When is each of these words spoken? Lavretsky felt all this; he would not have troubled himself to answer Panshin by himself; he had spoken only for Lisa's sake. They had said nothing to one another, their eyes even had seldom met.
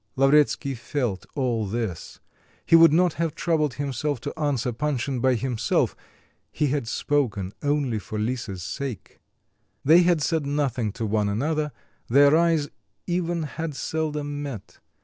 Lavretsky 0.15 0.73
felt 0.73 1.27
all 1.35 1.67
this; 1.67 2.19
he 2.65 2.75
would 2.75 2.91
not 2.91 3.13
have 3.13 3.35
troubled 3.35 3.75
himself 3.75 4.19
to 4.21 4.33
answer 4.39 4.71
Panshin 4.73 5.19
by 5.21 5.35
himself; 5.35 5.95
he 6.51 6.69
had 6.69 6.87
spoken 6.87 7.53
only 7.61 7.99
for 7.99 8.17
Lisa's 8.17 8.63
sake. 8.63 9.19
They 9.85 10.01
had 10.01 10.19
said 10.23 10.43
nothing 10.47 10.91
to 10.93 11.05
one 11.05 11.29
another, 11.29 11.71
their 12.07 12.35
eyes 12.35 12.67
even 13.05 13.43
had 13.43 13.75
seldom 13.75 14.41
met. 14.41 14.79